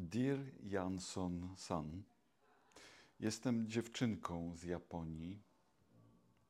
Dear 0.00 0.38
Jansson 0.62 1.54
San, 1.56 2.02
jestem 3.20 3.68
dziewczynką 3.68 4.54
z 4.56 4.62
Japonii. 4.62 5.42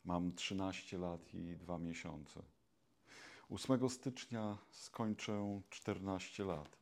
Mam 0.04 0.34
13 0.34 0.98
lat 0.98 1.34
i 1.34 1.56
2 1.56 1.78
miesiące. 1.78 2.42
8 3.50 3.88
stycznia 3.88 4.58
skończę 4.70 5.60
14 5.70 6.44
lat. 6.44 6.78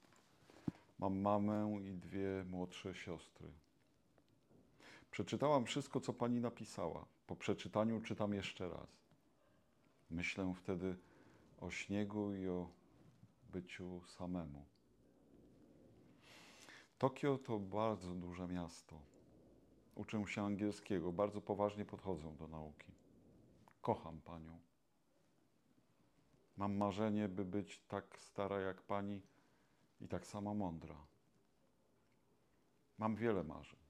Mam 0.99 1.19
mamę 1.19 1.79
i 1.83 1.95
dwie 1.95 2.45
młodsze 2.45 2.95
siostry. 2.95 3.49
Przeczytałam 5.11 5.65
wszystko, 5.65 6.01
co 6.01 6.13
pani 6.13 6.41
napisała. 6.41 7.07
Po 7.27 7.37
przeczytaniu 7.37 8.01
czytam 8.01 8.35
jeszcze 8.35 8.69
raz. 8.69 8.89
Myślę 10.11 10.55
wtedy 10.57 10.97
o 11.61 11.71
śniegu 11.71 12.35
i 12.35 12.49
o 12.49 12.71
byciu 13.53 14.03
samemu. 14.07 14.76
Tokio 16.99 17.39
to 17.39 17.59
bardzo 17.59 18.15
duże 18.15 18.49
miasto. 18.49 19.01
Uczę 19.95 20.25
się 20.27 20.43
angielskiego, 20.43 21.13
bardzo 21.13 21.41
poważnie 21.41 21.85
podchodzę 21.85 22.37
do 22.37 22.49
nauki. 22.49 22.93
Kocham 23.83 24.21
panią. 24.21 24.59
Mam 26.57 26.77
marzenie, 26.77 27.29
by 27.29 27.45
być 27.45 27.81
tak 27.89 28.19
stara 28.19 28.61
jak 28.61 28.83
pani 28.83 29.23
i 30.01 30.09
tak 30.09 30.27
samo 30.27 30.55
mądra. 30.55 30.97
Mam 32.99 33.17
wiele 33.17 33.45
marzeń. 33.45 33.81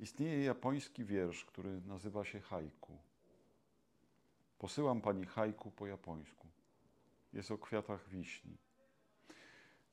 Istnieje 0.00 0.44
japoński 0.44 1.04
wiersz, 1.04 1.44
który 1.44 1.80
nazywa 1.80 2.24
się 2.24 2.40
haiku. 2.40 2.98
Posyłam 4.58 5.00
pani 5.00 5.26
haiku 5.26 5.70
po 5.70 5.86
japońsku. 5.86 6.48
Jest 7.32 7.50
o 7.50 7.58
kwiatach 7.58 8.08
wiśni. 8.08 8.56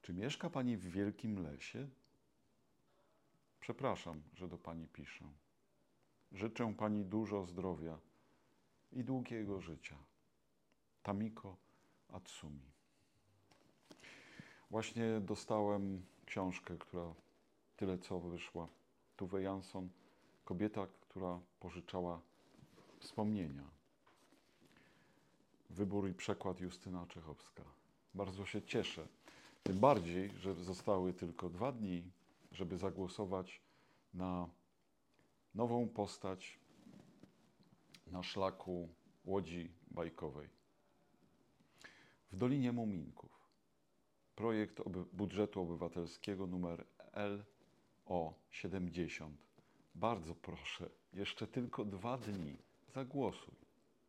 Czy 0.07 0.13
mieszka 0.13 0.49
pani 0.49 0.77
w 0.77 0.85
wielkim 0.85 1.43
lesie? 1.43 1.87
Przepraszam, 3.59 4.21
że 4.33 4.47
do 4.47 4.57
pani 4.57 4.87
piszę. 4.87 5.25
Życzę 6.31 6.73
pani 6.77 7.05
dużo 7.05 7.45
zdrowia 7.45 7.99
i 8.91 9.03
długiego 9.03 9.61
życia. 9.61 9.97
Tamiko 11.03 11.57
Atsumi. 12.09 12.71
Właśnie 14.69 15.19
dostałem 15.21 16.05
książkę, 16.25 16.77
która 16.77 17.13
tyle 17.77 17.97
co 17.97 18.19
wyszła. 18.19 18.67
Tuve 19.17 19.41
Jansson, 19.41 19.89
kobieta, 20.45 20.87
która 21.01 21.39
pożyczała 21.59 22.21
wspomnienia. 22.99 23.69
Wybór 25.69 26.09
i 26.09 26.13
przekład 26.13 26.59
Justyna 26.59 27.05
Czechowska. 27.07 27.63
Bardzo 28.13 28.45
się 28.45 28.61
cieszę. 28.61 29.07
Tym 29.67 29.79
bardziej, 29.79 30.31
że 30.39 30.53
zostały 30.53 31.13
tylko 31.13 31.49
dwa 31.49 31.71
dni, 31.71 32.11
żeby 32.51 32.77
zagłosować 32.77 33.61
na 34.13 34.49
nową 35.55 35.89
postać 35.89 36.59
na 38.07 38.23
szlaku 38.23 38.89
łodzi 39.25 39.71
bajkowej. 39.91 40.49
W 42.31 42.37
Dolinie 42.37 42.71
Muminków. 42.71 43.31
Projekt 44.35 44.79
oby 44.79 45.05
budżetu 45.13 45.61
obywatelskiego 45.61 46.47
numer 46.47 46.85
LO70. 48.09 49.31
Bardzo 49.95 50.35
proszę, 50.35 50.89
jeszcze 51.13 51.47
tylko 51.47 51.85
dwa 51.85 52.17
dni. 52.17 52.57
Zagłosuj. 52.93 53.66